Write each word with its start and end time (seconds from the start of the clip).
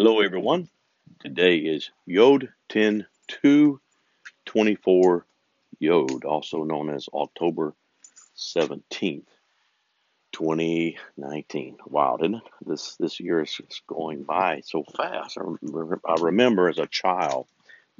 Hello, 0.00 0.20
everyone. 0.20 0.68
Today 1.18 1.56
is 1.56 1.90
Yod 2.06 2.50
10 2.68 3.04
2 3.42 3.80
24 4.44 5.26
Yod, 5.80 6.24
also 6.24 6.62
known 6.62 6.88
as 6.88 7.08
October 7.12 7.74
17th, 8.36 9.26
2019. 10.30 11.78
Wow, 11.88 12.16
didn't 12.16 12.36
it? 12.36 12.42
This, 12.64 12.94
this 13.00 13.18
year 13.18 13.42
is 13.42 13.60
going 13.88 14.22
by 14.22 14.60
so 14.64 14.84
fast. 14.96 15.36
I 15.36 15.42
remember, 15.42 16.00
I 16.06 16.14
remember 16.20 16.68
as 16.68 16.78
a 16.78 16.86
child 16.86 17.48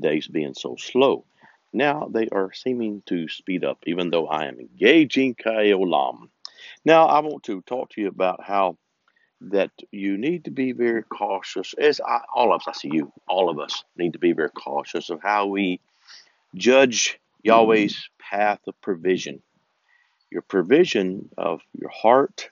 days 0.01 0.29
being 0.29 0.55
so 0.55 0.77
slow. 0.77 1.25
Now 1.73 2.09
they 2.13 2.29
are 2.29 2.53
seeming 2.53 3.03
to 3.07 3.27
speed 3.29 3.65
up, 3.65 3.79
even 3.89 4.11
though 4.11 4.29
I 4.29 4.45
am 4.45 4.61
engaging 4.61 5.35
Kaolam. 5.35 6.29
Now, 6.85 7.07
I 7.07 7.19
want 7.19 7.43
to 7.45 7.61
talk 7.63 7.91
to 7.91 8.01
you 8.01 8.07
about 8.07 8.45
how 8.45 8.79
that 9.41 9.71
you 9.91 10.17
need 10.17 10.45
to 10.45 10.51
be 10.51 10.73
very 10.73 11.03
cautious, 11.03 11.75
as 11.79 12.01
I, 12.01 12.21
all 12.35 12.53
of 12.53 12.63
us, 12.63 12.69
I 12.69 12.73
see 12.73 12.91
you, 12.93 13.13
all 13.29 13.49
of 13.49 13.59
us 13.59 13.85
need 13.97 14.15
to 14.15 14.19
be 14.19 14.33
very 14.33 14.51
cautious 14.51 15.11
of 15.11 15.21
how 15.23 15.47
we 15.47 15.81
judge 16.55 17.21
Yahweh's 17.43 18.09
path 18.19 18.61
of 18.67 18.81
provision. 18.81 19.43
Your 20.31 20.43
provision 20.43 21.31
of 21.39 21.61
your 21.73 21.91
heart 21.91 22.51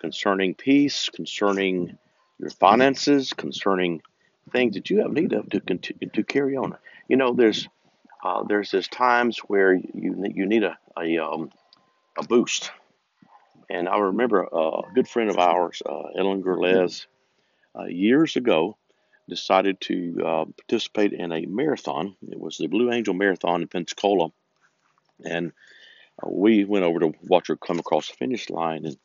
concerning 0.00 0.54
peace, 0.54 1.08
concerning 1.08 1.98
your 2.38 2.50
finances, 2.50 3.32
concerning 3.32 4.02
things 4.52 4.74
that 4.74 4.90
you 4.90 5.00
have 5.02 5.12
need 5.12 5.32
of 5.32 5.48
to 5.50 5.60
continue 5.60 6.08
to 6.10 6.22
carry 6.22 6.56
on. 6.56 6.76
You 7.08 7.16
know, 7.16 7.32
there's 7.32 7.68
uh, 8.22 8.44
there's 8.44 8.70
this 8.70 8.88
times 8.88 9.38
where 9.38 9.74
you 9.74 10.24
you 10.34 10.46
need 10.46 10.64
a 10.64 10.78
a, 10.96 11.18
um, 11.18 11.50
a 12.16 12.24
boost 12.24 12.70
and 13.70 13.88
I 13.88 13.98
remember 13.98 14.42
a 14.42 14.82
good 14.94 15.08
friend 15.08 15.30
of 15.30 15.38
ours, 15.38 15.82
uh, 15.84 16.04
Ellen 16.16 16.42
Gurlez, 16.42 17.06
uh, 17.78 17.84
years 17.84 18.36
ago 18.36 18.76
decided 19.28 19.80
to 19.82 20.16
uh, 20.24 20.44
participate 20.46 21.12
in 21.12 21.32
a 21.32 21.44
marathon. 21.44 22.16
It 22.30 22.40
was 22.40 22.56
the 22.56 22.66
Blue 22.66 22.90
Angel 22.90 23.12
Marathon 23.12 23.62
in 23.62 23.68
Pensacola. 23.68 24.30
And 25.24 25.52
uh, 26.22 26.28
we 26.30 26.64
went 26.64 26.86
over 26.86 27.00
to 27.00 27.12
watch 27.24 27.48
her 27.48 27.56
come 27.56 27.78
across 27.78 28.08
the 28.08 28.14
finish 28.14 28.48
line. 28.48 28.86
And, 28.86 28.96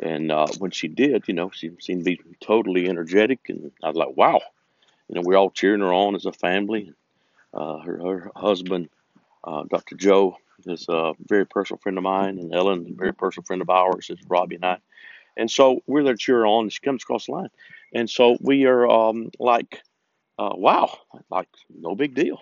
and 0.00 0.32
uh, 0.32 0.46
when 0.58 0.70
she 0.70 0.88
did, 0.88 1.24
you 1.28 1.34
know, 1.34 1.50
she 1.50 1.70
seemed 1.80 2.00
to 2.00 2.04
be 2.04 2.20
totally 2.40 2.88
energetic. 2.88 3.40
And 3.48 3.70
I 3.82 3.88
was 3.88 3.96
like, 3.96 4.16
wow. 4.16 4.40
You 5.08 5.16
know, 5.16 5.22
we're 5.24 5.36
all 5.36 5.50
cheering 5.50 5.82
her 5.82 5.92
on 5.92 6.14
as 6.14 6.24
a 6.24 6.32
family. 6.32 6.92
Uh, 7.52 7.78
her, 7.80 7.98
her 7.98 8.32
husband, 8.34 8.88
Dr. 9.44 9.94
Joe, 9.94 10.36
is 10.64 10.86
a 10.88 11.12
very 11.28 11.46
personal 11.46 11.78
friend 11.78 11.98
of 11.98 12.04
mine, 12.04 12.38
and 12.38 12.54
Ellen, 12.54 12.86
a 12.90 12.94
very 12.94 13.12
personal 13.12 13.44
friend 13.44 13.62
of 13.62 13.70
ours, 13.70 14.10
is 14.10 14.18
Robbie 14.28 14.56
and 14.56 14.64
I. 14.64 14.78
And 15.36 15.50
so 15.50 15.82
we're 15.86 16.02
there 16.02 16.14
to 16.14 16.18
cheer 16.18 16.44
on, 16.46 16.64
and 16.64 16.72
she 16.72 16.80
comes 16.80 17.02
across 17.02 17.26
the 17.26 17.32
line. 17.32 17.50
And 17.94 18.08
so 18.08 18.36
we 18.40 18.64
are 18.64 18.88
um, 18.88 19.30
like, 19.38 19.82
uh, 20.38 20.52
wow, 20.54 20.98
like 21.30 21.48
no 21.68 21.94
big 21.94 22.14
deal. 22.14 22.38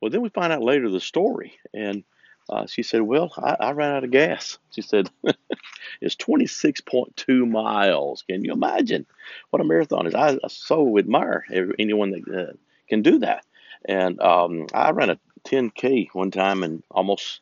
Well, 0.00 0.10
then 0.10 0.22
we 0.22 0.30
find 0.30 0.52
out 0.52 0.62
later 0.62 0.90
the 0.90 1.00
story, 1.00 1.58
and 1.74 2.04
uh, 2.48 2.66
she 2.66 2.82
said, 2.82 3.02
Well, 3.02 3.32
I, 3.36 3.56
I, 3.60 3.70
ran 3.72 3.92
out 3.94 4.04
of 4.04 4.10
gas. 4.10 4.58
She 4.70 4.82
said, 4.82 5.08
It's 6.00 6.16
26.2 6.16 7.48
miles. 7.48 8.24
Can 8.28 8.44
you 8.44 8.52
imagine 8.52 9.06
what 9.50 9.60
a 9.60 9.64
marathon 9.64 10.06
is? 10.06 10.14
I, 10.14 10.32
I 10.42 10.48
so 10.48 10.98
admire 10.98 11.44
anyone 11.78 12.10
that 12.10 12.48
uh, 12.48 12.52
can 12.88 13.02
do 13.02 13.18
that. 13.20 13.44
And 13.84 14.20
um, 14.20 14.66
I 14.74 14.90
ran 14.90 15.10
a 15.10 15.18
10K 15.44 16.08
one 16.12 16.30
time 16.30 16.62
and 16.62 16.82
almost, 16.90 17.40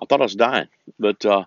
I 0.00 0.06
thought 0.06 0.20
I 0.20 0.24
was 0.24 0.34
dying, 0.34 0.68
but 0.98 1.24
uh, 1.24 1.44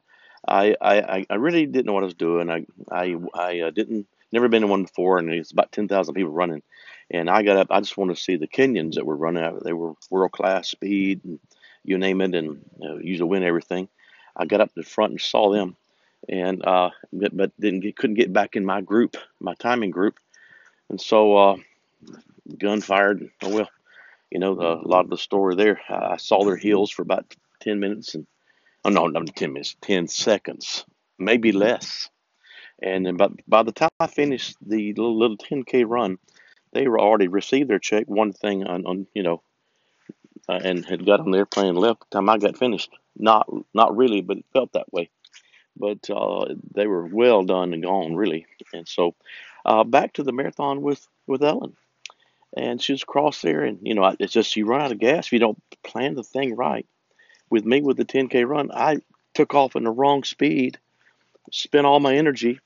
I, 0.48 0.76
I, 0.82 1.26
I 1.30 1.36
really 1.36 1.66
didn't 1.66 1.86
know 1.86 1.94
what 1.94 2.04
I 2.04 2.06
was 2.06 2.14
doing. 2.16 2.50
I, 2.50 2.66
I, 2.92 3.16
I 3.34 3.60
uh, 3.62 3.70
didn't, 3.72 4.08
never 4.32 4.48
been 4.48 4.64
in 4.64 4.70
one 4.70 4.84
before, 4.84 5.18
and 5.20 5.30
it's 5.32 5.52
about 5.52 5.72
10,000 5.72 6.14
people 6.14 6.32
running. 6.32 6.64
And 7.10 7.30
I 7.30 7.44
got 7.44 7.58
up, 7.58 7.68
I 7.70 7.82
just 7.82 7.98
wanted 7.98 8.16
to 8.16 8.22
see 8.22 8.38
the 8.38 8.48
Kenyans 8.48 8.96
that 8.96 9.06
were 9.06 9.16
running 9.16 9.44
out. 9.44 9.64
They 9.64 9.74
were 9.74 9.94
world 10.10 10.32
class 10.32 10.70
speed, 10.70 11.22
and 11.26 11.40
you 11.84 11.98
name 11.98 12.22
it, 12.22 12.34
and 12.34 12.64
uh, 12.82 12.96
usually 12.98 13.30
win 13.30 13.44
everything. 13.44 13.90
I 14.36 14.46
got 14.46 14.62
up 14.62 14.70
to 14.70 14.82
the 14.82 14.88
front 14.88 15.12
and 15.12 15.22
saw 15.22 15.52
them, 15.52 15.76
and 16.30 16.66
uh, 16.66 16.92
but, 17.12 17.36
but 17.36 17.52
didn't 17.60 17.82
get, 17.82 17.98
couldn't 17.98 18.16
get 18.16 18.32
back 18.32 18.56
in 18.56 18.66
my 18.66 18.82
group, 18.82 19.18
my 19.40 19.56
timing 19.56 19.92
group, 19.92 20.20
and 20.90 21.02
so 21.02 21.36
uh, 21.36 21.58
gun 22.58 22.82
fired. 22.82 23.30
Oh 23.42 23.54
well, 23.54 23.70
you 24.32 24.40
know, 24.40 24.56
the, 24.56 24.64
a 24.64 24.88
lot 24.88 25.04
of 25.04 25.10
the 25.10 25.18
story 25.18 25.56
there. 25.56 25.80
I 25.90 26.18
saw 26.18 26.44
their 26.44 26.56
heels 26.56 26.90
for 26.90 27.02
about 27.02 27.36
10 27.60 27.80
minutes 27.80 28.16
and, 28.16 28.26
oh 28.86 28.90
no, 28.90 29.08
not 29.08 29.36
10 29.36 29.54
minutes, 29.54 29.76
10 29.82 30.08
seconds, 30.08 30.86
maybe 31.20 31.52
less. 31.52 32.10
And 32.82 33.06
then 33.06 33.18
by, 33.18 33.28
by 33.48 33.64
the 33.64 33.74
time 33.74 33.90
I 34.00 34.08
finished 34.08 34.56
the 34.66 34.94
little, 34.94 35.18
little 35.20 35.38
10K 35.38 35.84
run, 35.88 36.18
they 36.74 36.88
were 36.88 37.00
already 37.00 37.28
received 37.28 37.70
their 37.70 37.80
check, 37.80 38.06
one 38.08 38.32
thing 38.32 38.64
on, 38.64 38.86
on 38.86 39.08
you 39.14 39.24
know, 39.24 39.42
uh, 40.50 40.60
and 40.64 40.86
had 40.86 41.06
got 41.06 41.20
on 41.20 41.32
the 41.32 41.38
airplane 41.38 41.68
and 41.68 41.78
left. 41.78 42.10
The 42.10 42.18
time 42.18 42.30
I 42.30 42.38
got 42.38 42.58
finished, 42.58 42.90
not 43.18 43.48
not 43.74 43.96
really, 43.96 44.22
but 44.22 44.38
it 44.38 44.46
felt 44.54 44.72
that 44.74 44.92
way. 44.92 45.10
But 45.78 46.10
uh, 46.10 46.56
they 46.74 46.88
were 46.88 47.06
well 47.06 47.44
done 47.44 47.74
and 47.74 47.84
gone, 47.84 48.16
really. 48.16 48.46
And 48.74 48.88
so, 48.88 49.16
uh, 49.66 49.84
back 49.84 50.14
to 50.14 50.24
the 50.24 50.32
marathon 50.32 50.82
with 50.82 51.06
with 51.28 51.44
Ellen 51.44 51.76
and 52.56 52.82
she 52.82 52.94
was 52.94 53.04
across 53.04 53.42
there, 53.42 53.64
and 53.64 53.80
you 53.82 53.96
know, 53.96 54.16
it's 54.20 54.34
just 54.34 54.56
you 54.56 54.66
run 54.66 54.82
out 54.82 54.92
of 54.92 55.00
gas 55.00 55.28
if 55.28 55.34
you 55.34 55.40
don't 55.40 55.62
plan 55.84 56.16
the 56.16 56.24
thing 56.24 56.56
right. 56.56 56.86
With 57.50 57.66
me 57.66 57.82
with 57.82 57.98
the 57.98 58.06
10k 58.06 58.48
run, 58.48 58.72
I 58.72 58.98
took 59.34 59.54
off 59.54 59.76
in 59.76 59.84
the 59.84 59.92
wrong 59.92 60.24
speed, 60.24 60.80
spent 61.52 61.86
all 61.86 62.00
my 62.00 62.16
energy, 62.16 62.60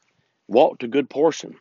walked 0.47 0.83
a 0.83 0.87
good 0.87 1.09
portion. 1.09 1.55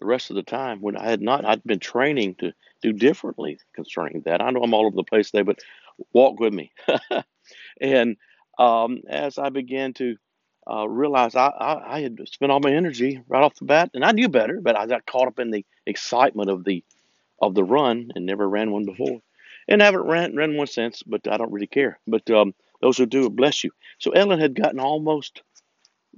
The 0.00 0.06
rest 0.06 0.30
of 0.30 0.36
the 0.36 0.42
time, 0.42 0.80
when 0.80 0.96
I 0.96 1.08
had 1.08 1.20
not, 1.20 1.44
I'd 1.44 1.64
been 1.64 1.80
training 1.80 2.36
to 2.36 2.52
do 2.82 2.92
differently 2.92 3.58
concerning 3.74 4.22
that. 4.26 4.40
I 4.40 4.50
know 4.50 4.62
I'm 4.62 4.74
all 4.74 4.86
over 4.86 4.94
the 4.94 5.02
place 5.02 5.30
today, 5.30 5.42
but 5.42 5.58
walk 6.12 6.38
with 6.38 6.52
me. 6.52 6.70
and 7.80 8.16
um, 8.58 9.02
as 9.08 9.38
I 9.38 9.48
began 9.48 9.94
to 9.94 10.16
uh, 10.70 10.88
realize 10.88 11.34
I, 11.34 11.46
I, 11.46 11.96
I, 11.96 12.00
had 12.02 12.18
spent 12.28 12.52
all 12.52 12.60
my 12.60 12.72
energy 12.72 13.20
right 13.26 13.42
off 13.42 13.54
the 13.54 13.64
bat, 13.64 13.90
and 13.94 14.04
I 14.04 14.12
knew 14.12 14.28
better, 14.28 14.60
but 14.60 14.76
I 14.76 14.86
got 14.86 15.06
caught 15.06 15.26
up 15.26 15.38
in 15.38 15.50
the 15.50 15.64
excitement 15.86 16.50
of 16.50 16.64
the 16.64 16.84
of 17.40 17.54
the 17.54 17.64
run 17.64 18.10
and 18.14 18.26
never 18.26 18.48
ran 18.48 18.70
one 18.70 18.84
before. 18.84 19.20
And 19.68 19.82
I 19.82 19.86
haven't 19.86 20.06
ran, 20.06 20.34
ran 20.34 20.56
one 20.56 20.66
since, 20.66 21.02
but 21.02 21.28
I 21.28 21.36
don't 21.36 21.52
really 21.52 21.66
care. 21.66 21.98
But 22.06 22.30
um, 22.30 22.54
those 22.80 22.96
who 22.96 23.06
do, 23.06 23.28
bless 23.28 23.64
you. 23.64 23.70
So 23.98 24.12
Ellen 24.12 24.40
had 24.40 24.54
gotten 24.54 24.80
almost 24.80 25.42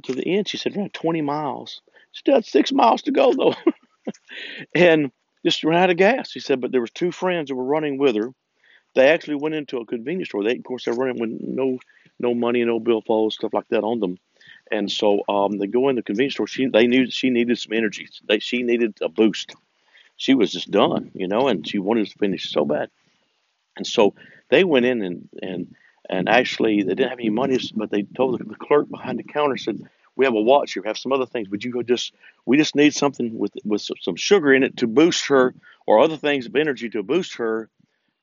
to 0.04 0.14
the 0.14 0.26
end. 0.26 0.48
She 0.48 0.56
said, 0.56 0.76
ran 0.76 0.90
20 0.90 1.20
miles. 1.22 1.82
She 2.12 2.20
still 2.20 2.34
had 2.34 2.44
six 2.44 2.72
miles 2.72 3.02
to 3.02 3.10
go, 3.10 3.32
though. 3.32 3.54
and 4.74 5.10
just 5.44 5.64
ran 5.64 5.82
out 5.82 5.90
of 5.90 5.96
gas. 5.96 6.30
She 6.30 6.40
said, 6.40 6.60
but 6.60 6.72
there 6.72 6.80
was 6.80 6.90
two 6.90 7.12
friends 7.12 7.48
that 7.48 7.54
were 7.54 7.64
running 7.64 7.98
with 7.98 8.16
her. 8.16 8.32
They 8.94 9.08
actually 9.08 9.36
went 9.36 9.54
into 9.54 9.78
a 9.78 9.86
convenience 9.86 10.28
store. 10.28 10.42
They, 10.42 10.56
of 10.56 10.64
course, 10.64 10.84
they're 10.84 10.94
running 10.94 11.20
with 11.20 11.30
no 11.40 11.78
no 12.18 12.34
money, 12.34 12.64
no 12.64 12.80
billfolds, 12.80 13.32
stuff 13.32 13.54
like 13.54 13.68
that 13.68 13.84
on 13.84 14.00
them. 14.00 14.18
And 14.70 14.90
so 14.90 15.22
um, 15.28 15.58
they 15.58 15.66
go 15.66 15.88
in 15.88 15.96
the 15.96 16.02
convenience 16.02 16.34
store. 16.34 16.48
She 16.48 16.66
they 16.66 16.86
knew 16.86 17.08
she 17.10 17.30
needed 17.30 17.56
some 17.58 17.72
energy. 17.72 18.08
They 18.26 18.40
she 18.40 18.62
needed 18.62 18.98
a 19.00 19.08
boost 19.08 19.54
she 20.20 20.34
was 20.34 20.52
just 20.52 20.70
done, 20.70 21.10
you 21.14 21.26
know, 21.26 21.48
and 21.48 21.66
she 21.66 21.78
wanted 21.78 22.06
to 22.06 22.18
finish 22.18 22.52
so 22.52 22.66
bad. 22.66 22.90
And 23.78 23.86
so 23.86 24.14
they 24.50 24.64
went 24.64 24.84
in 24.84 25.00
and 25.00 25.28
and 25.42 25.74
and 26.10 26.28
actually 26.28 26.82
they 26.82 26.94
didn't 26.94 27.08
have 27.08 27.18
any 27.18 27.30
money, 27.30 27.58
but 27.74 27.90
they 27.90 28.02
told 28.02 28.38
the, 28.38 28.54
clerk 28.54 28.90
behind 28.90 29.18
the 29.18 29.22
counter 29.22 29.56
said, 29.56 29.80
"We 30.16 30.26
have 30.26 30.34
a 30.34 30.40
watch 30.40 30.74
here. 30.74 30.82
We 30.82 30.88
have 30.88 30.98
some 30.98 31.12
other 31.12 31.24
things. 31.24 31.48
Would 31.48 31.64
you 31.64 31.72
go 31.72 31.82
just? 31.82 32.12
We 32.44 32.58
just 32.58 32.76
need 32.76 32.94
something 32.94 33.38
with 33.38 33.52
with 33.64 33.80
some 33.80 34.16
sugar 34.16 34.52
in 34.52 34.62
it 34.62 34.76
to 34.76 34.86
boost 34.86 35.28
her, 35.28 35.54
or 35.86 36.00
other 36.00 36.18
things 36.18 36.44
of 36.44 36.54
energy 36.54 36.90
to 36.90 37.02
boost 37.02 37.36
her, 37.36 37.70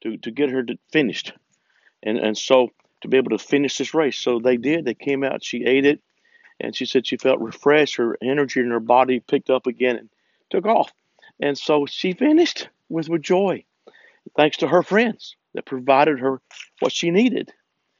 to 0.01 0.17
to 0.17 0.29
get 0.29 0.51
her 0.51 0.61
to 0.61 0.77
finished." 0.91 1.33
And 2.03 2.19
and 2.19 2.37
so 2.37 2.69
to 3.01 3.07
be 3.07 3.17
able 3.17 3.31
to 3.31 3.39
finish 3.39 3.75
this 3.75 3.95
race, 3.95 4.19
so 4.19 4.37
they 4.37 4.57
did. 4.57 4.85
They 4.85 4.93
came 4.93 5.23
out. 5.23 5.43
She 5.43 5.65
ate 5.65 5.87
it, 5.87 5.99
and 6.59 6.75
she 6.75 6.85
said 6.85 7.07
she 7.07 7.17
felt 7.17 7.39
refreshed. 7.39 7.95
Her 7.95 8.19
energy 8.21 8.59
in 8.59 8.69
her 8.69 8.79
body 8.79 9.19
picked 9.19 9.49
up 9.49 9.65
again 9.65 9.95
and 9.95 10.09
took 10.51 10.67
off. 10.67 10.93
And 11.39 11.57
so 11.57 11.85
she 11.85 12.13
finished 12.13 12.69
with, 12.89 13.09
with 13.09 13.21
joy, 13.21 13.65
thanks 14.35 14.57
to 14.57 14.67
her 14.67 14.83
friends 14.83 15.35
that 15.53 15.65
provided 15.65 16.19
her 16.19 16.41
what 16.79 16.91
she 16.91 17.11
needed. 17.11 17.51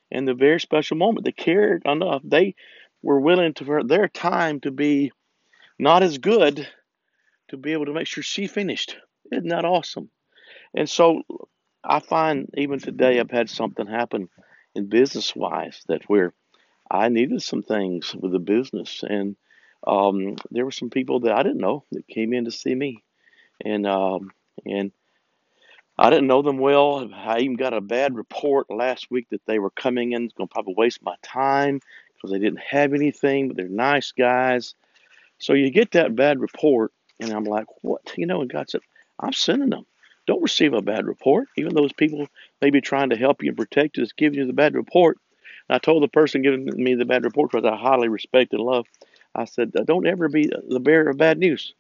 in 0.10 0.26
the 0.26 0.34
very 0.34 0.60
special 0.60 0.98
moment, 0.98 1.26
they 1.26 1.32
cared 1.32 1.84
enough. 1.86 2.22
They 2.24 2.56
were 3.02 3.20
willing 3.20 3.54
to 3.56 3.66
for 3.66 3.84
their 3.84 4.08
time 4.08 4.60
to 4.62 4.72
be 4.72 5.12
not 5.78 6.04
as 6.04 6.18
good 6.18 6.68
to 7.50 7.58
be 7.58 7.74
able 7.74 7.86
to 7.86 7.94
make 7.94 8.08
sure 8.08 8.24
she 8.24 8.48
finished. 8.48 8.98
Isn't 9.32 9.50
that 9.50 9.66
awesome? 9.66 10.10
And 10.74 10.90
so 10.90 11.24
I 11.84 12.00
find 12.00 12.50
even 12.56 12.80
today 12.80 13.20
I've 13.20 13.32
had 13.32 13.50
something 13.50 13.88
happen 13.88 14.30
in 14.76 14.90
business 14.90 15.36
wise 15.36 15.82
that 15.88 16.04
where 16.08 16.34
I 16.90 17.10
needed 17.10 17.42
some 17.42 17.64
things 17.64 18.16
with 18.16 18.32
the 18.32 18.40
business 18.40 19.04
and 19.04 19.36
um, 19.86 20.36
there 20.52 20.66
were 20.66 20.72
some 20.72 20.90
people 20.90 21.22
that 21.22 21.34
I 21.34 21.44
didn't 21.44 21.60
know 21.60 21.86
that 21.92 22.08
came 22.08 22.34
in 22.34 22.46
to 22.46 22.52
see 22.52 22.74
me 22.74 23.04
and 23.64 23.88
um, 23.88 24.32
and 24.66 24.92
I 25.98 26.10
didn't 26.10 26.28
know 26.28 26.42
them 26.42 26.60
well. 26.60 27.10
I 27.14 27.40
even 27.40 27.56
got 27.56 27.74
a 27.74 27.82
bad 27.82 28.16
report 28.16 28.70
last 28.70 29.10
week 29.10 29.28
that 29.32 29.46
they 29.46 29.60
were 29.60 29.72
coming 29.72 30.12
in, 30.12 30.26
It's 30.26 30.34
to 30.36 30.46
probably 30.46 30.76
waste 30.78 31.02
my 31.02 31.16
time 31.24 31.82
because 32.14 32.32
they 32.32 32.40
didn't 32.40 32.62
have 32.62 32.94
anything, 32.94 33.48
but 33.48 33.58
they're 33.58 33.68
nice 33.68 34.12
guys. 34.12 34.76
So 35.40 35.54
you 35.54 35.70
get 35.70 35.92
that 35.92 36.16
bad 36.16 36.40
report, 36.40 36.92
and 37.20 37.32
I'm 37.32 37.44
like, 37.44 37.68
what? 37.82 38.14
You 38.18 38.26
know, 38.26 38.42
and 38.42 38.52
God 38.52 38.70
said, 38.70 38.82
I'm 39.20 39.34
sending 39.34 39.70
them. 39.70 39.86
Don't 40.26 40.42
receive 40.42 40.74
a 40.74 40.82
bad 40.82 41.06
report, 41.08 41.48
even 41.58 41.74
those 41.74 41.94
people 41.94 42.28
may 42.62 42.70
be 42.70 42.82
trying 42.82 43.12
to 43.12 43.18
help 43.18 43.42
you 43.42 43.50
and 43.50 43.58
protect 43.58 43.98
you, 43.98 44.04
just 44.04 44.18
giving 44.18 44.40
you 44.40 44.46
the 44.46 44.54
bad 44.54 44.76
report. 44.76 45.18
And 45.70 45.76
I 45.76 45.80
told 45.80 46.04
the 46.04 46.08
person 46.08 46.42
giving 46.42 46.66
me 46.66 46.96
the 46.96 47.06
bad 47.06 47.24
report, 47.24 47.52
because 47.52 47.66
I 47.66 47.76
highly 47.78 48.10
respect 48.10 48.54
and 48.54 48.62
love, 48.62 48.86
I 49.34 49.46
said, 49.46 49.72
don't 49.86 50.08
ever 50.08 50.28
be 50.28 50.52
the 50.68 50.80
bearer 50.80 51.10
of 51.10 51.18
bad 51.18 51.38
news. 51.38 51.74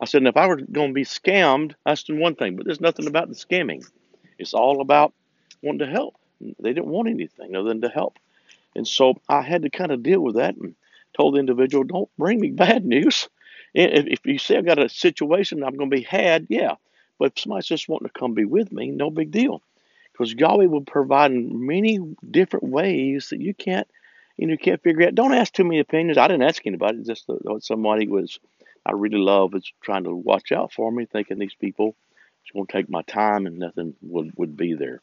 I 0.00 0.06
said, 0.06 0.18
and 0.18 0.28
if 0.28 0.36
I 0.36 0.46
were 0.46 0.56
going 0.56 0.88
to 0.88 0.94
be 0.94 1.04
scammed, 1.04 1.74
that's 1.84 2.04
one 2.08 2.34
thing, 2.34 2.56
but 2.56 2.66
there's 2.66 2.80
nothing 2.80 3.06
about 3.06 3.28
the 3.28 3.34
scamming. 3.34 3.84
It's 4.38 4.54
all 4.54 4.80
about 4.80 5.12
wanting 5.62 5.86
to 5.86 5.86
help. 5.86 6.16
They 6.40 6.72
didn't 6.72 6.86
want 6.86 7.08
anything 7.08 7.54
other 7.54 7.68
than 7.68 7.82
to 7.82 7.88
help. 7.88 8.18
And 8.74 8.86
so 8.86 9.14
I 9.28 9.42
had 9.42 9.62
to 9.62 9.70
kind 9.70 9.92
of 9.92 10.02
deal 10.02 10.20
with 10.20 10.36
that 10.36 10.56
and 10.56 10.74
told 11.16 11.34
the 11.34 11.40
individual, 11.40 11.84
don't 11.84 12.10
bring 12.18 12.40
me 12.40 12.50
bad 12.50 12.84
news. 12.84 13.28
If, 13.72 14.24
you 14.24 14.38
say 14.38 14.56
I've 14.56 14.66
got 14.66 14.78
a 14.78 14.88
situation 14.88 15.64
I'm 15.64 15.76
going 15.76 15.90
to 15.90 15.96
be 15.96 16.02
had, 16.02 16.46
yeah. 16.48 16.76
But 17.18 17.32
if 17.32 17.40
somebody's 17.40 17.66
just 17.66 17.88
wanting 17.88 18.08
to 18.08 18.18
come 18.18 18.34
be 18.34 18.44
with 18.44 18.72
me, 18.72 18.90
no 18.90 19.10
big 19.10 19.30
deal. 19.30 19.62
Because 20.12 20.32
Yahweh 20.32 20.66
will 20.66 20.82
provide 20.82 21.32
in 21.32 21.66
many 21.66 21.98
different 22.30 22.66
ways 22.66 23.28
that 23.30 23.40
you 23.40 23.52
can't, 23.52 23.88
you 24.36 24.46
know, 24.46 24.52
you 24.52 24.58
can't 24.58 24.82
figure 24.82 25.06
out. 25.06 25.14
Don't 25.16 25.34
ask 25.34 25.52
too 25.52 25.64
many 25.64 25.80
opinions. 25.80 26.18
I 26.18 26.28
didn't 26.28 26.44
ask 26.44 26.64
anybody. 26.66 27.02
Just 27.02 27.28
somebody 27.60 28.06
was, 28.06 28.38
I 28.86 28.92
really 28.92 29.18
love, 29.18 29.52
was 29.52 29.70
trying 29.82 30.04
to 30.04 30.14
watch 30.14 30.52
out 30.52 30.72
for 30.72 30.90
me, 30.90 31.06
thinking 31.06 31.38
these 31.38 31.54
people 31.54 31.96
it's 32.44 32.52
going 32.52 32.66
to 32.66 32.72
take 32.72 32.90
my 32.90 33.02
time 33.02 33.46
and 33.46 33.58
nothing 33.58 33.94
would, 34.02 34.32
would 34.36 34.56
be 34.56 34.74
there. 34.74 35.00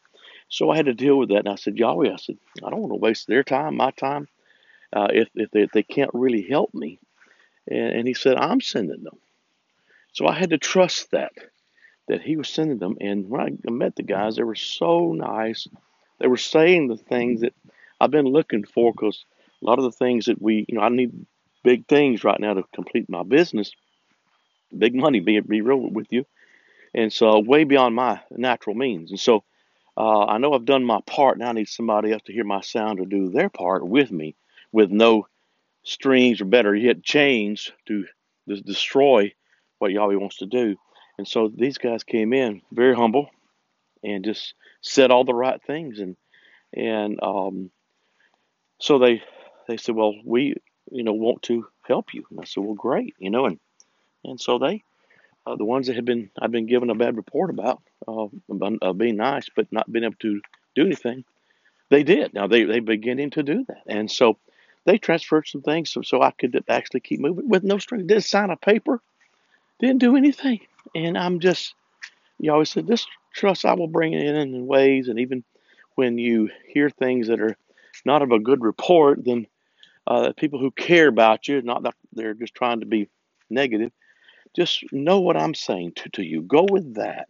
So 0.48 0.70
I 0.70 0.76
had 0.76 0.86
to 0.86 0.94
deal 0.94 1.18
with 1.18 1.30
that. 1.30 1.40
And 1.40 1.48
I 1.48 1.56
said, 1.56 1.76
Yahweh, 1.76 2.12
I 2.12 2.16
said, 2.16 2.38
I 2.64 2.70
don't 2.70 2.80
want 2.80 2.92
to 2.92 2.98
waste 2.98 3.26
their 3.26 3.42
time, 3.42 3.76
my 3.76 3.90
time, 3.90 4.28
uh, 4.92 5.08
if, 5.10 5.28
if 5.34 5.50
they, 5.50 5.62
if, 5.62 5.72
they, 5.72 5.82
can't 5.82 6.10
really 6.14 6.46
help 6.48 6.72
me. 6.72 7.00
And, 7.68 7.94
and 7.94 8.08
he 8.08 8.14
said, 8.14 8.36
I'm 8.36 8.60
sending 8.60 9.02
them. 9.02 9.18
So 10.12 10.28
I 10.28 10.34
had 10.34 10.50
to 10.50 10.58
trust 10.58 11.10
that, 11.10 11.32
that 12.06 12.22
he 12.22 12.36
was 12.36 12.48
sending 12.48 12.78
them. 12.78 12.96
And 13.00 13.28
when 13.28 13.40
I 13.40 13.70
met 13.70 13.96
the 13.96 14.04
guys, 14.04 14.36
they 14.36 14.44
were 14.44 14.54
so 14.54 15.12
nice. 15.12 15.66
They 16.20 16.28
were 16.28 16.36
saying 16.36 16.86
the 16.86 16.96
things 16.96 17.40
that 17.40 17.54
I've 18.00 18.12
been 18.12 18.26
looking 18.26 18.64
for 18.64 18.92
because 18.92 19.24
a 19.60 19.64
lot 19.64 19.78
of 19.78 19.84
the 19.84 19.92
things 19.92 20.26
that 20.26 20.40
we, 20.40 20.64
you 20.68 20.76
know, 20.76 20.82
I 20.82 20.90
need 20.90 21.26
big 21.62 21.86
things 21.86 22.24
right 22.24 22.40
now 22.40 22.54
to 22.54 22.64
complete 22.74 23.08
my 23.08 23.22
business, 23.22 23.72
big 24.76 24.94
money, 24.94 25.20
be, 25.20 25.40
be 25.40 25.60
real 25.60 25.78
with 25.78 26.06
you. 26.10 26.24
And 26.94 27.12
so 27.12 27.38
way 27.38 27.64
beyond 27.64 27.94
my 27.94 28.20
natural 28.30 28.76
means. 28.76 29.10
And 29.10 29.20
so 29.20 29.44
uh, 29.96 30.24
I 30.24 30.38
know 30.38 30.52
I've 30.52 30.64
done 30.64 30.84
my 30.84 31.00
part. 31.06 31.38
Now 31.38 31.50
I 31.50 31.52
need 31.52 31.68
somebody 31.68 32.12
else 32.12 32.22
to 32.26 32.32
hear 32.32 32.44
my 32.44 32.60
sound 32.60 32.98
to 32.98 33.06
do 33.06 33.30
their 33.30 33.48
part 33.48 33.86
with 33.86 34.10
me, 34.10 34.34
with 34.72 34.90
no 34.90 35.26
strings 35.84 36.40
or 36.40 36.44
better 36.44 36.74
yet 36.74 37.02
chains 37.02 37.70
to 37.86 38.04
destroy 38.46 39.32
what 39.78 39.92
Yahweh 39.92 40.16
wants 40.16 40.38
to 40.38 40.46
do. 40.46 40.76
And 41.18 41.26
so 41.26 41.50
these 41.54 41.78
guys 41.78 42.04
came 42.04 42.32
in 42.32 42.62
very 42.72 42.94
humble 42.94 43.28
and 44.02 44.24
just 44.24 44.54
said 44.80 45.10
all 45.10 45.24
the 45.24 45.34
right 45.34 45.60
things. 45.62 45.98
And 45.98 46.16
and 46.74 47.18
um, 47.22 47.70
so 48.80 48.98
they 48.98 49.22
they 49.68 49.76
said, 49.76 49.94
well, 49.94 50.14
we 50.24 50.56
you 50.90 51.02
know 51.02 51.12
want 51.12 51.42
to 51.44 51.66
help 51.82 52.14
you. 52.14 52.24
And 52.30 52.40
I 52.40 52.44
said, 52.44 52.62
well, 52.62 52.74
great, 52.74 53.14
you 53.18 53.30
know. 53.30 53.46
And 53.46 53.58
and 54.24 54.40
so 54.40 54.58
they 54.58 54.82
uh, 55.46 55.56
the 55.56 55.64
ones 55.64 55.86
that 55.86 55.96
had 55.96 56.04
been 56.04 56.30
I've 56.40 56.52
been 56.52 56.66
given 56.66 56.90
a 56.90 56.94
bad 56.94 57.16
report 57.16 57.50
about 57.50 57.82
uh, 58.06 58.92
being 58.92 59.16
nice 59.16 59.48
but 59.54 59.70
not 59.72 59.90
being 59.90 60.04
able 60.04 60.16
to 60.20 60.40
do 60.74 60.86
anything, 60.86 61.24
they 61.90 62.02
did. 62.02 62.34
Now 62.34 62.46
they 62.46 62.64
they 62.64 62.80
beginning 62.80 63.30
to 63.30 63.42
do 63.42 63.64
that, 63.68 63.82
and 63.86 64.10
so 64.10 64.38
they 64.84 64.98
transferred 64.98 65.46
some 65.46 65.62
things 65.62 65.90
so, 65.90 66.02
so 66.02 66.22
I 66.22 66.32
could 66.32 66.64
actually 66.68 67.00
keep 67.00 67.20
moving 67.20 67.48
with 67.48 67.62
no 67.62 67.78
string. 67.78 68.06
Didn't 68.06 68.24
sign 68.24 68.50
a 68.50 68.56
paper, 68.56 69.00
didn't 69.80 69.98
do 69.98 70.16
anything, 70.16 70.60
and 70.94 71.16
I'm 71.16 71.40
just 71.40 71.74
you 72.38 72.52
always 72.52 72.70
said 72.70 72.86
this 72.86 73.06
trust 73.32 73.64
I 73.64 73.74
will 73.74 73.88
bring 73.88 74.12
it 74.12 74.22
in 74.22 74.36
in 74.36 74.66
ways, 74.66 75.08
and 75.08 75.18
even 75.18 75.44
when 75.94 76.18
you 76.18 76.50
hear 76.68 76.88
things 76.88 77.28
that 77.28 77.40
are 77.40 77.56
not 78.04 78.22
of 78.22 78.32
a 78.32 78.38
good 78.38 78.62
report, 78.62 79.24
then 79.24 79.46
uh, 80.06 80.32
people 80.36 80.58
who 80.58 80.70
care 80.70 81.08
about 81.08 81.48
you, 81.48 81.62
not 81.62 81.82
that 81.84 81.94
they're 82.12 82.34
just 82.34 82.54
trying 82.54 82.80
to 82.80 82.86
be 82.86 83.08
negative, 83.50 83.92
just 84.54 84.84
know 84.92 85.20
what 85.20 85.36
I'm 85.36 85.54
saying 85.54 85.92
to, 85.96 86.08
to 86.10 86.22
you. 86.22 86.42
Go 86.42 86.66
with 86.70 86.94
that. 86.94 87.28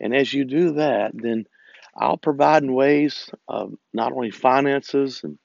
And 0.00 0.14
as 0.14 0.32
you 0.32 0.44
do 0.44 0.72
that, 0.74 1.12
then 1.14 1.44
I'll 1.96 2.16
provide 2.16 2.62
in 2.62 2.72
ways 2.74 3.30
of 3.46 3.74
not 3.92 4.12
only 4.12 4.30
finances 4.30 5.22
and 5.22 5.38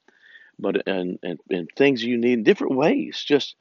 but 0.62 0.88
and, 0.88 1.18
and, 1.24 1.40
and 1.50 1.70
things 1.76 2.04
you 2.04 2.18
need 2.18 2.34
in 2.34 2.44
different 2.44 2.76
ways. 2.76 3.24
Just 3.26 3.56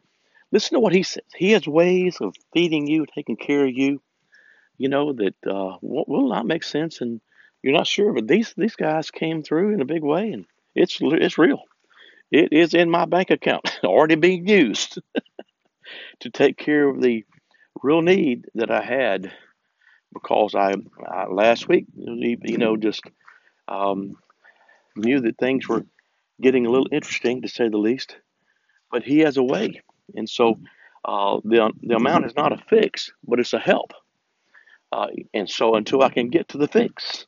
listen 0.50 0.74
to 0.74 0.80
what 0.80 0.92
he 0.92 1.02
says. 1.02 1.22
He 1.36 1.52
has 1.52 1.66
ways 1.66 2.18
of 2.20 2.34
feeding 2.52 2.86
you, 2.86 3.06
taking 3.06 3.36
care 3.36 3.64
of 3.64 3.72
you. 3.72 4.02
You 4.78 4.88
know 4.88 5.12
that 5.12 5.34
uh, 5.46 5.76
will 5.82 6.28
not 6.28 6.46
make 6.46 6.62
sense, 6.62 7.00
and 7.00 7.20
you're 7.62 7.74
not 7.74 7.86
sure. 7.86 8.12
But 8.12 8.28
these 8.28 8.54
these 8.56 8.76
guys 8.76 9.10
came 9.10 9.42
through 9.42 9.74
in 9.74 9.80
a 9.80 9.86
big 9.86 10.02
way, 10.02 10.32
and 10.32 10.46
it's 10.74 10.98
it's 11.00 11.38
real. 11.38 11.62
It 12.30 12.52
is 12.52 12.74
in 12.74 12.90
my 12.90 13.04
bank 13.04 13.30
account, 13.30 13.78
already 13.84 14.16
being 14.16 14.46
used 14.46 14.98
to 16.20 16.30
take 16.30 16.56
care 16.56 16.88
of 16.88 17.00
the 17.00 17.24
real 17.82 18.02
need 18.02 18.46
that 18.54 18.70
I 18.70 18.82
had 18.82 19.32
because 20.12 20.54
I, 20.54 20.74
I 21.06 21.26
last 21.26 21.68
week, 21.68 21.86
you 21.94 22.58
know, 22.58 22.76
just 22.76 23.02
um, 23.68 24.16
knew 24.96 25.20
that 25.20 25.38
things 25.38 25.68
were 25.68 25.84
getting 26.40 26.66
a 26.66 26.70
little 26.70 26.88
interesting 26.90 27.42
to 27.42 27.48
say 27.48 27.68
the 27.68 27.78
least. 27.78 28.16
But 28.90 29.02
he 29.04 29.20
has 29.20 29.36
a 29.36 29.42
way, 29.42 29.82
and 30.14 30.28
so 30.28 30.58
uh, 31.04 31.40
the 31.44 31.70
the 31.82 31.96
amount 31.96 32.24
is 32.24 32.34
not 32.34 32.52
a 32.52 32.56
fix, 32.56 33.12
but 33.22 33.38
it's 33.38 33.52
a 33.52 33.58
help. 33.58 33.92
Uh, 34.90 35.08
and 35.34 35.48
so 35.48 35.74
until 35.74 36.02
I 36.02 36.08
can 36.08 36.30
get 36.30 36.48
to 36.48 36.58
the 36.58 36.68
fix, 36.68 37.26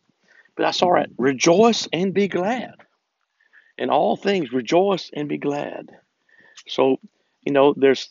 but 0.57 0.65
I 0.65 0.71
saw 0.71 0.95
it, 0.95 1.11
Rejoice 1.19 1.87
and 1.93 2.15
be 2.15 2.29
glad. 2.29 2.75
In 3.81 3.91
all 3.91 4.17
things, 4.17 4.53
rejoice 4.53 5.11
and 5.13 5.29
be 5.29 5.39
glad. 5.39 5.91
So 6.69 7.01
you 7.43 7.53
know, 7.53 7.75
there's 7.77 8.09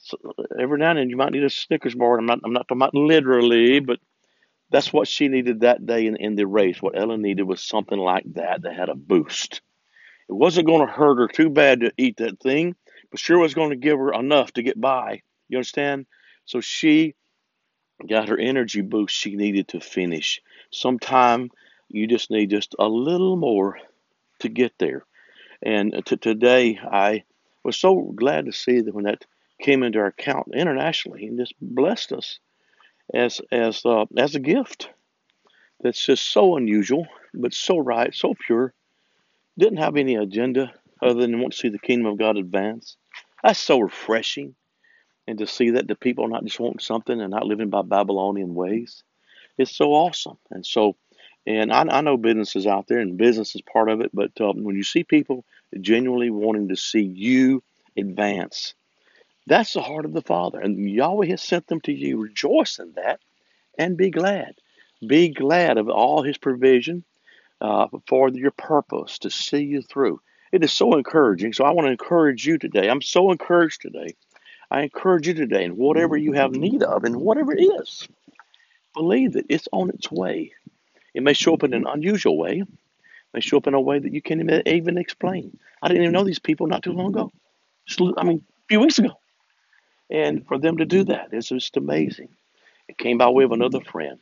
every 0.59 0.79
now 0.79 0.91
and 0.91 0.99
then 0.99 1.09
you 1.09 1.17
might 1.17 1.31
need 1.31 1.43
a 1.43 1.49
Snickers 1.49 1.95
bar. 1.95 2.17
I'm 2.17 2.25
not, 2.25 2.39
I'm 2.43 2.53
not 2.53 2.67
talking 2.67 2.81
about 2.81 2.95
literally, 2.95 3.79
but 3.79 3.99
that's 4.71 4.91
what 4.91 5.07
she 5.07 5.27
needed 5.27 5.61
that 5.61 5.85
day 5.85 6.07
in, 6.07 6.15
in 6.15 6.35
the 6.35 6.47
race. 6.47 6.81
What 6.81 6.97
Ellen 6.97 7.21
needed 7.21 7.43
was 7.43 7.63
something 7.63 7.97
like 7.97 8.25
that 8.33 8.63
that 8.63 8.75
had 8.75 8.89
a 8.89 8.95
boost. 8.95 9.61
It 10.27 10.33
wasn't 10.33 10.67
going 10.67 10.85
to 10.85 10.91
hurt 10.91 11.17
her 11.17 11.27
too 11.27 11.49
bad 11.49 11.81
to 11.81 11.91
eat 11.97 12.17
that 12.17 12.39
thing, 12.39 12.75
but 13.09 13.19
sure 13.19 13.39
was 13.39 13.55
going 13.55 13.71
to 13.71 13.75
give 13.75 13.97
her 13.97 14.13
enough 14.13 14.51
to 14.53 14.63
get 14.63 14.79
by. 14.79 15.21
You 15.47 15.57
understand? 15.57 16.05
So 16.45 16.61
she 16.61 17.15
got 18.07 18.29
her 18.29 18.37
energy 18.37 18.81
boost 18.81 19.15
she 19.15 19.35
needed 19.35 19.69
to 19.69 19.79
finish. 19.79 20.41
Sometime 20.71 21.49
you 21.87 22.07
just 22.07 22.31
need 22.31 22.49
just 22.49 22.75
a 22.77 22.87
little 22.87 23.35
more 23.35 23.79
to 24.39 24.49
get 24.49 24.73
there. 24.77 25.03
And 25.61 26.01
to, 26.05 26.17
today, 26.17 26.79
I 26.81 27.23
was 27.63 27.77
so 27.77 28.13
glad 28.15 28.45
to 28.45 28.53
see 28.53 28.81
that 28.81 28.93
when 28.93 29.05
that 29.05 29.25
came 29.61 29.83
into 29.83 29.99
our 29.99 30.07
account 30.07 30.47
internationally 30.53 31.25
and 31.25 31.37
just 31.37 31.53
blessed 31.61 32.13
us 32.13 32.39
as 33.13 33.41
as 33.51 33.85
uh, 33.85 34.05
as 34.17 34.35
a 34.35 34.39
gift. 34.39 34.89
That's 35.81 36.05
just 36.05 36.31
so 36.31 36.57
unusual, 36.57 37.07
but 37.33 37.53
so 37.53 37.77
right, 37.77 38.13
so 38.13 38.33
pure. 38.45 38.73
Didn't 39.57 39.79
have 39.79 39.97
any 39.97 40.15
agenda 40.15 40.73
other 41.01 41.21
than 41.21 41.39
want 41.39 41.53
to 41.53 41.59
see 41.59 41.69
the 41.69 41.79
kingdom 41.79 42.07
of 42.07 42.17
God 42.17 42.37
advance. 42.37 42.97
That's 43.43 43.59
so 43.59 43.79
refreshing, 43.79 44.55
and 45.27 45.37
to 45.39 45.47
see 45.47 45.71
that 45.71 45.87
the 45.87 45.95
people 45.95 46.25
are 46.25 46.29
not 46.29 46.43
just 46.43 46.59
wanting 46.59 46.79
something 46.79 47.19
and 47.19 47.31
not 47.31 47.45
living 47.45 47.69
by 47.69 47.81
Babylonian 47.81 48.55
ways. 48.55 49.03
It's 49.57 49.75
so 49.75 49.91
awesome, 49.91 50.37
and 50.51 50.65
so. 50.65 50.95
And 51.47 51.71
I, 51.71 51.81
I 51.81 52.01
know 52.01 52.17
businesses 52.17 52.67
out 52.67 52.87
there, 52.87 52.99
and 52.99 53.17
business 53.17 53.55
is 53.55 53.61
part 53.61 53.89
of 53.89 54.01
it. 54.01 54.11
But 54.13 54.39
um, 54.41 54.63
when 54.63 54.75
you 54.75 54.83
see 54.83 55.03
people 55.03 55.45
genuinely 55.79 56.29
wanting 56.29 56.69
to 56.69 56.75
see 56.75 57.01
you 57.01 57.63
advance, 57.97 58.73
that's 59.47 59.73
the 59.73 59.81
heart 59.81 60.05
of 60.05 60.13
the 60.13 60.21
Father. 60.21 60.59
And 60.59 60.89
Yahweh 60.89 61.27
has 61.27 61.41
sent 61.41 61.67
them 61.67 61.81
to 61.81 61.93
you. 61.93 62.17
Rejoice 62.21 62.79
in 62.79 62.93
that 62.93 63.19
and 63.77 63.97
be 63.97 64.11
glad. 64.11 64.55
Be 65.05 65.29
glad 65.29 65.77
of 65.77 65.89
all 65.89 66.21
His 66.21 66.37
provision 66.37 67.03
uh, 67.61 67.87
for 68.07 68.29
your 68.29 68.51
purpose 68.51 69.19
to 69.19 69.29
see 69.29 69.63
you 69.63 69.81
through. 69.81 70.21
It 70.51 70.63
is 70.63 70.71
so 70.71 70.93
encouraging. 70.93 71.53
So 71.53 71.63
I 71.63 71.71
want 71.71 71.87
to 71.87 71.91
encourage 71.91 72.45
you 72.45 72.57
today. 72.57 72.89
I'm 72.89 73.01
so 73.01 73.31
encouraged 73.31 73.81
today. 73.81 74.15
I 74.71 74.81
encourage 74.81 75.27
you 75.27 75.33
today 75.33 75.63
in 75.63 75.77
whatever 75.77 76.15
you 76.15 76.33
have 76.33 76.51
need 76.51 76.83
of 76.83 77.03
and 77.03 77.17
whatever 77.17 77.53
it 77.53 77.61
is, 77.61 78.07
believe 78.93 79.33
that 79.33 79.45
it's 79.49 79.67
on 79.71 79.89
its 79.89 80.11
way. 80.11 80.53
It 81.13 81.23
may 81.23 81.33
show 81.33 81.53
up 81.53 81.63
in 81.63 81.73
an 81.73 81.85
unusual 81.87 82.37
way. 82.37 82.59
It 82.61 82.67
may 83.33 83.41
show 83.41 83.57
up 83.57 83.67
in 83.67 83.73
a 83.73 83.81
way 83.81 83.99
that 83.99 84.13
you 84.13 84.21
can't 84.21 84.41
even 84.67 84.97
explain. 84.97 85.57
I 85.81 85.87
didn't 85.87 86.03
even 86.03 86.13
know 86.13 86.23
these 86.23 86.39
people 86.39 86.67
not 86.67 86.83
too 86.83 86.93
long 86.93 87.07
ago. 87.07 87.31
Just, 87.87 88.01
I 88.17 88.23
mean, 88.23 88.43
a 88.47 88.67
few 88.67 88.79
weeks 88.79 88.99
ago. 88.99 89.19
And 90.09 90.45
for 90.47 90.57
them 90.57 90.77
to 90.77 90.85
do 90.85 91.03
that 91.05 91.33
is 91.33 91.49
just 91.49 91.77
amazing. 91.77 92.29
It 92.87 92.97
came 92.97 93.17
by 93.17 93.29
way 93.29 93.43
of 93.43 93.51
another 93.51 93.81
friend. 93.81 94.19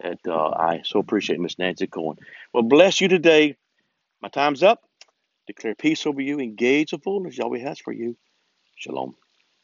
And 0.00 0.18
uh, 0.26 0.48
I 0.48 0.82
so 0.84 0.98
appreciate 0.98 1.40
Miss 1.40 1.58
Nancy 1.58 1.86
Cohen. 1.86 2.16
Well, 2.52 2.62
bless 2.62 3.00
you 3.00 3.08
today. 3.08 3.56
My 4.20 4.28
time's 4.28 4.62
up. 4.62 4.80
Declare 5.46 5.74
peace 5.74 6.06
over 6.06 6.20
you. 6.20 6.40
Engage 6.40 6.90
the 6.90 6.98
fullness 6.98 7.36
Yahweh 7.36 7.58
has 7.58 7.78
for 7.78 7.92
you. 7.92 8.16
Shalom. 8.76 9.14